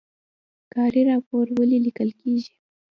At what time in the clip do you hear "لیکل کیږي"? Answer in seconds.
1.85-2.53